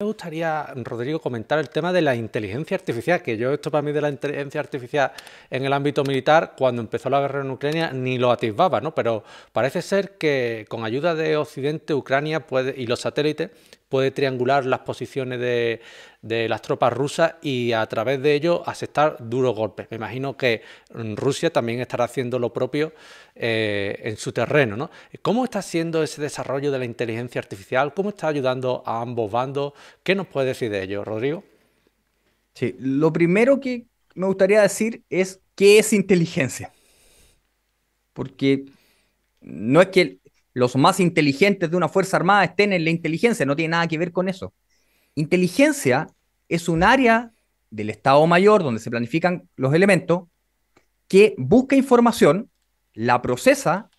Me 0.00 0.06
gustaría, 0.06 0.64
Rodrigo, 0.76 1.18
comentar 1.18 1.58
el 1.58 1.70
tema 1.70 1.92
de 1.92 2.00
la 2.00 2.14
inteligencia 2.14 2.76
artificial, 2.76 3.20
que 3.20 3.36
yo 3.36 3.52
esto 3.52 3.68
para 3.68 3.82
mí 3.82 3.90
de 3.90 4.00
la 4.00 4.08
inteligencia 4.08 4.60
artificial 4.60 5.10
en 5.50 5.64
el 5.64 5.72
ámbito 5.72 6.04
militar, 6.04 6.54
cuando 6.56 6.80
empezó 6.80 7.10
la 7.10 7.20
guerra 7.20 7.40
en 7.40 7.50
Ucrania, 7.50 7.90
ni 7.92 8.16
lo 8.16 8.30
atisbaba, 8.30 8.80
¿no? 8.80 8.94
Pero 8.94 9.24
parece 9.52 9.82
ser 9.82 10.16
que 10.16 10.66
con 10.68 10.84
ayuda 10.84 11.16
de 11.16 11.36
Occidente, 11.36 11.94
Ucrania 11.94 12.46
puede, 12.46 12.80
y 12.80 12.86
los 12.86 13.00
satélites 13.00 13.50
puede 13.88 14.10
triangular 14.10 14.66
las 14.66 14.80
posiciones 14.80 15.40
de, 15.40 15.80
las 16.22 16.62
tropas 16.62 16.92
rusas 16.92 17.34
y 17.42 17.72
a 17.72 17.86
través 17.86 18.22
de 18.22 18.34
ello 18.34 18.62
aceptar 18.66 19.16
duros 19.20 19.56
golpes. 19.56 19.86
Me 19.90 19.96
imagino 19.96 20.36
que 20.36 20.62
Rusia 20.90 21.50
también 21.50 21.80
estará 21.80 22.04
haciendo 22.04 22.38
lo 22.38 22.52
propio 22.52 22.92
eh, 23.34 23.98
en 24.02 24.16
su 24.16 24.32
terreno. 24.32 24.76
¿no? 24.76 24.90
¿Cómo 25.22 25.44
está 25.44 25.62
siendo 25.62 26.02
ese 26.02 26.20
desarrollo 26.20 26.70
de 26.70 26.78
la 26.78 26.84
inteligencia 26.84 27.40
artificial? 27.40 27.94
¿Cómo 27.94 28.10
está 28.10 28.28
ayudando 28.28 28.82
a 28.84 29.00
ambos 29.00 29.30
bandos? 29.30 29.72
¿Qué 30.02 30.14
nos 30.14 30.26
puede 30.26 30.48
decir 30.48 30.70
de 30.70 30.82
ello, 30.82 31.04
Rodrigo? 31.04 31.44
Sí, 32.54 32.76
lo 32.78 33.12
primero 33.12 33.60
que 33.60 33.86
me 34.14 34.26
gustaría 34.26 34.60
decir 34.60 35.04
es 35.08 35.40
qué 35.54 35.78
es 35.78 35.92
inteligencia. 35.92 36.72
Porque 38.12 38.64
no 39.40 39.80
es 39.80 39.88
que 39.88 40.18
los 40.54 40.76
más 40.76 41.00
inteligentes 41.00 41.70
de 41.70 41.76
una 41.76 41.88
Fuerza 41.88 42.16
Armada 42.16 42.44
estén 42.44 42.72
en 42.72 42.84
la 42.84 42.90
inteligencia, 42.90 43.46
no 43.46 43.56
tiene 43.56 43.72
nada 43.72 43.88
que 43.88 43.98
ver 43.98 44.12
con 44.12 44.28
eso. 44.28 44.54
Inteligencia 45.14 46.08
es 46.48 46.68
un 46.68 46.82
área 46.82 47.32
del 47.70 47.90
Estado 47.90 48.26
Mayor 48.26 48.62
donde 48.62 48.80
se 48.80 48.90
planifican 48.90 49.48
los 49.56 49.74
elementos 49.74 50.24
que 51.06 51.34
busca 51.38 51.76
información, 51.76 52.50
la 52.94 53.22
procesa 53.22 53.90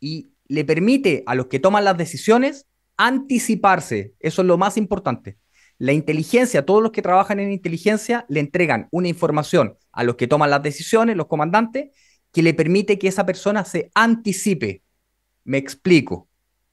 y 0.00 0.30
le 0.48 0.64
permite 0.64 1.22
a 1.26 1.34
los 1.34 1.46
que 1.46 1.60
toman 1.60 1.84
las 1.84 1.96
decisiones 1.96 2.66
anticiparse. 2.96 4.14
Eso 4.20 4.42
es 4.42 4.48
lo 4.48 4.58
más 4.58 4.76
importante. 4.76 5.38
La 5.78 5.92
inteligencia, 5.92 6.64
todos 6.64 6.82
los 6.82 6.92
que 6.92 7.02
trabajan 7.02 7.40
en 7.40 7.50
inteligencia 7.50 8.24
le 8.28 8.40
entregan 8.40 8.88
una 8.92 9.08
información 9.08 9.76
a 9.90 10.04
los 10.04 10.16
que 10.16 10.28
toman 10.28 10.50
las 10.50 10.62
decisiones, 10.62 11.16
los 11.16 11.26
comandantes, 11.26 11.90
que 12.32 12.42
le 12.42 12.54
permite 12.54 12.98
que 12.98 13.08
esa 13.08 13.26
persona 13.26 13.64
se 13.64 13.90
anticipe. 13.94 14.82
Me 15.44 15.58
explico. 15.58 16.28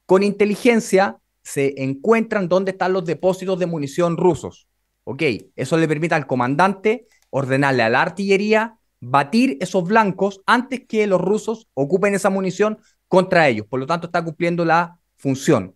Con 0.05 0.23
inteligencia 0.23 1.17
se 1.43 1.81
encuentran 1.83 2.47
dónde 2.47 2.71
están 2.71 2.93
los 2.93 3.05
depósitos 3.05 3.57
de 3.59 3.65
munición 3.65 4.17
rusos. 4.17 4.67
Ok, 5.03 5.23
eso 5.55 5.77
le 5.77 5.87
permite 5.87 6.15
al 6.15 6.27
comandante 6.27 7.07
ordenarle 7.29 7.83
a 7.83 7.89
la 7.89 8.01
artillería 8.01 8.77
batir 9.01 9.57
esos 9.61 9.83
blancos 9.85 10.41
antes 10.45 10.81
que 10.87 11.07
los 11.07 11.21
rusos 11.21 11.67
ocupen 11.73 12.13
esa 12.13 12.29
munición 12.29 12.79
contra 13.07 13.47
ellos. 13.47 13.65
Por 13.67 13.79
lo 13.79 13.87
tanto, 13.87 14.07
está 14.07 14.23
cumpliendo 14.23 14.65
la 14.65 14.99
función. 15.17 15.75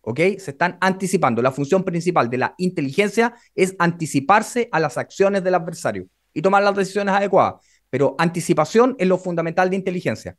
¿Ok? 0.00 0.18
Se 0.38 0.52
están 0.52 0.78
anticipando. 0.80 1.42
La 1.42 1.52
función 1.52 1.84
principal 1.84 2.28
de 2.30 2.38
la 2.38 2.54
inteligencia 2.58 3.34
es 3.54 3.76
anticiparse 3.78 4.68
a 4.72 4.80
las 4.80 4.98
acciones 4.98 5.44
del 5.44 5.54
adversario 5.54 6.06
y 6.34 6.42
tomar 6.42 6.62
las 6.62 6.74
decisiones 6.74 7.14
adecuadas. 7.14 7.54
Pero 7.90 8.16
anticipación 8.18 8.96
es 8.98 9.06
lo 9.06 9.18
fundamental 9.18 9.70
de 9.70 9.76
inteligencia. 9.76 10.36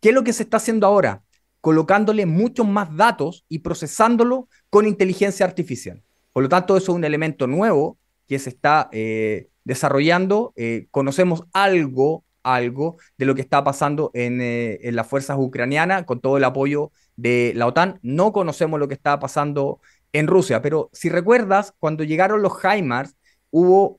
¿Qué 0.00 0.10
es 0.10 0.14
lo 0.14 0.24
que 0.24 0.32
se 0.32 0.42
está 0.42 0.58
haciendo 0.58 0.86
ahora? 0.86 1.22
Colocándole 1.66 2.26
muchos 2.26 2.64
más 2.64 2.94
datos 2.94 3.44
y 3.48 3.58
procesándolo 3.58 4.48
con 4.70 4.86
inteligencia 4.86 5.44
artificial. 5.44 6.00
Por 6.32 6.44
lo 6.44 6.48
tanto, 6.48 6.76
eso 6.76 6.92
es 6.92 6.96
un 6.96 7.02
elemento 7.02 7.48
nuevo 7.48 7.98
que 8.28 8.38
se 8.38 8.50
está 8.50 8.88
eh, 8.92 9.48
desarrollando. 9.64 10.52
Eh, 10.54 10.86
conocemos 10.92 11.42
algo, 11.52 12.24
algo 12.44 12.98
de 13.18 13.26
lo 13.26 13.34
que 13.34 13.40
está 13.40 13.64
pasando 13.64 14.12
en, 14.14 14.40
eh, 14.40 14.78
en, 14.82 14.94
las 14.94 15.08
fuerzas 15.08 15.38
ucranianas 15.40 16.04
con 16.04 16.20
todo 16.20 16.36
el 16.36 16.44
apoyo 16.44 16.92
de 17.16 17.52
la 17.56 17.66
OTAN. 17.66 17.98
No 18.00 18.32
conocemos 18.32 18.78
lo 18.78 18.86
que 18.86 18.94
está 18.94 19.18
pasando 19.18 19.80
en 20.12 20.28
Rusia, 20.28 20.62
pero 20.62 20.88
si 20.92 21.08
recuerdas, 21.08 21.74
cuando 21.80 22.04
llegaron 22.04 22.42
los 22.42 22.52
HIMARS, 22.62 23.16
hubo 23.50 23.98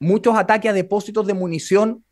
muchos 0.00 0.38
ataques 0.38 0.70
a 0.70 0.74
depósitos 0.74 1.26
de 1.26 1.34
munición 1.34 2.02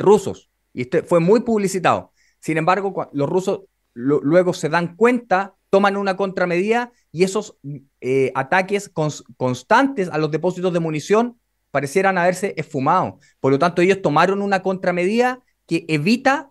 rusos 0.00 0.50
y 0.72 0.80
este 0.80 1.02
fue 1.02 1.20
muy 1.20 1.40
publicitado. 1.40 2.12
Sin 2.40 2.56
embargo, 2.56 3.10
los 3.12 3.28
rusos 3.28 3.60
luego 3.94 4.52
se 4.52 4.68
dan 4.68 4.96
cuenta, 4.96 5.54
toman 5.70 5.96
una 5.96 6.16
contramedida 6.16 6.92
y 7.10 7.24
esos 7.24 7.56
eh, 8.00 8.32
ataques 8.34 8.90
constantes 9.36 10.08
a 10.10 10.18
los 10.18 10.30
depósitos 10.30 10.72
de 10.72 10.80
munición 10.80 11.38
parecieran 11.70 12.18
haberse 12.18 12.54
esfumado. 12.56 13.18
Por 13.40 13.52
lo 13.52 13.58
tanto, 13.58 13.82
ellos 13.82 14.02
tomaron 14.02 14.42
una 14.42 14.62
contramedida 14.62 15.40
que 15.66 15.84
evita 15.88 16.50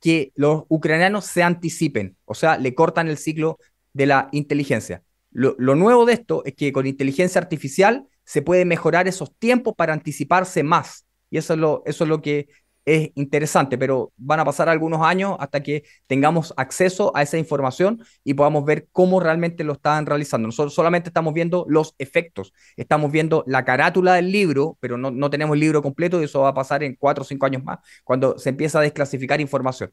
que 0.00 0.32
los 0.34 0.64
ucranianos 0.68 1.24
se 1.24 1.42
anticipen, 1.42 2.16
o 2.24 2.34
sea, 2.34 2.58
le 2.58 2.74
cortan 2.74 3.08
el 3.08 3.16
ciclo 3.16 3.58
de 3.92 4.06
la 4.06 4.28
inteligencia. 4.32 5.02
Lo, 5.30 5.54
nuevo 5.74 6.06
de 6.06 6.14
esto 6.14 6.42
es 6.44 6.54
que 6.54 6.72
con 6.72 6.86
inteligencia 6.86 7.40
artificial 7.40 8.06
se 8.24 8.40
puede 8.40 8.64
mejorar 8.64 9.06
esos 9.06 9.34
tiempos 9.36 9.74
para 9.76 9.92
anticiparse 9.92 10.62
más. 10.62 11.06
Y 11.30 11.38
eso 11.38 11.54
es 11.54 11.58
lo, 11.58 11.82
eso 11.84 12.04
es 12.04 12.08
lo 12.08 12.22
que 12.22 12.48
es 12.86 13.10
interesante, 13.16 13.76
pero 13.78 14.12
van 14.16 14.40
a 14.40 14.44
pasar 14.44 14.68
algunos 14.68 15.02
años 15.02 15.36
hasta 15.40 15.62
que 15.62 15.84
tengamos 16.06 16.54
acceso 16.56 17.12
a 17.16 17.22
esa 17.22 17.36
información 17.36 18.02
y 18.24 18.34
podamos 18.34 18.64
ver 18.64 18.88
cómo 18.92 19.20
realmente 19.20 19.64
lo 19.64 19.74
están 19.74 20.06
realizando. 20.06 20.46
Nosotros 20.48 20.72
solamente 20.74 21.10
estamos 21.10 21.34
viendo 21.34 21.66
los 21.68 21.94
efectos, 21.98 22.52
estamos 22.76 23.10
viendo 23.12 23.44
la 23.48 23.64
carátula 23.64 24.14
del 24.14 24.30
libro, 24.32 24.78
pero 24.80 24.96
no, 24.96 25.30
tenemos 25.30 25.54
el 25.54 25.60
libro 25.60 25.82
completo 25.82 26.20
y 26.20 26.24
eso 26.24 26.40
va 26.42 26.50
a 26.50 26.54
pasar 26.54 26.84
en 26.84 26.94
cuatro 26.96 27.22
o 27.22 27.26
cinco 27.26 27.46
años 27.46 27.64
más, 27.64 27.78
cuando 28.04 28.38
se 28.38 28.50
empieza 28.50 28.78
a 28.78 28.82
desclasificar 28.82 29.40
información. 29.40 29.92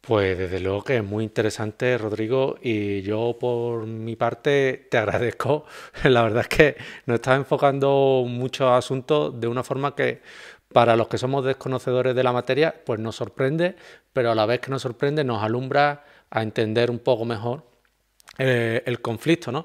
Pues 0.00 0.38
desde 0.38 0.60
luego 0.60 0.84
que 0.84 0.98
es 0.98 1.04
muy 1.04 1.24
interesante, 1.24 1.98
Rodrigo, 1.98 2.56
y 2.62 3.02
yo 3.02 3.36
por 3.40 3.86
mi 3.86 4.14
parte 4.14 4.86
te 4.88 4.98
agradezco. 4.98 5.64
La 6.04 6.22
verdad 6.22 6.42
es 6.42 6.48
que 6.48 6.76
nos 7.06 7.16
estás 7.16 7.36
enfocando 7.36 8.24
muchos 8.28 8.70
asuntos 8.70 9.38
de 9.40 9.48
una 9.48 9.64
forma 9.64 9.96
que 9.96 10.22
para 10.72 10.96
los 10.96 11.08
que 11.08 11.18
somos 11.18 11.44
desconocedores 11.44 12.14
de 12.14 12.22
la 12.22 12.32
materia, 12.32 12.74
pues 12.84 13.00
nos 13.00 13.16
sorprende, 13.16 13.76
pero 14.12 14.30
a 14.30 14.34
la 14.34 14.46
vez 14.46 14.60
que 14.60 14.70
nos 14.70 14.82
sorprende 14.82 15.24
nos 15.24 15.42
alumbra 15.42 16.04
a 16.30 16.42
entender 16.42 16.90
un 16.90 16.98
poco 16.98 17.24
mejor 17.24 17.64
eh, 18.38 18.82
el 18.84 19.00
conflicto, 19.00 19.50
¿no? 19.52 19.64